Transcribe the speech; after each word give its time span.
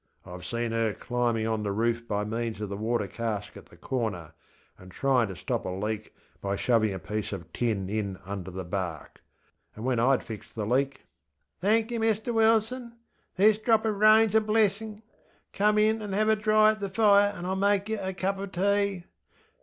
IŌĆÖve 0.25 0.43
seen 0.49 0.71
her 0.71 0.93
climbing 0.95 1.45
on 1.45 1.61
the 1.61 1.71
roof 1.71 2.07
by 2.07 2.23
means 2.23 2.59
of 2.59 2.69
the 2.69 2.75
water 2.75 3.05
cask 3.05 3.55
at 3.55 3.67
the 3.67 3.77
corner, 3.77 4.33
and 4.75 4.89
trying 4.91 5.27
to 5.27 5.35
stop 5.35 5.63
a 5.63 5.69
leak 5.69 6.15
by 6.41 6.55
shoving 6.55 6.91
a 6.91 6.97
piece 6.97 7.31
of 7.31 7.53
tin 7.53 7.87
in 7.87 8.17
under 8.25 8.49
the 8.49 8.63
bark. 8.65 9.21
And 9.75 9.85
when 9.85 9.99
IŌĆÖd 9.99 10.23
fixed 10.23 10.55
the 10.55 10.65
leakŌĆö 10.65 10.97
ŌĆśThenk 11.61 11.91
yer, 11.91 11.99
Mr 11.99 12.33
Wilson. 12.33 12.97
This 13.35 13.59
drop 13.59 13.85
of 13.85 13.97
rainŌĆÖs 13.97 14.33
a 14.33 14.41
blessinŌĆÖ! 14.41 15.01
Come 15.53 15.77
in 15.77 16.01
and 16.01 16.15
have 16.15 16.29
a 16.29 16.35
dry 16.35 16.71
at 16.71 16.79
the 16.79 16.89
fire 16.89 17.31
and 17.37 17.45
IŌĆÖll 17.45 17.59
make 17.59 17.87
yer 17.87 17.99
a 18.01 18.15
cup 18.15 18.39
of 18.39 18.51
tea. 18.51 19.03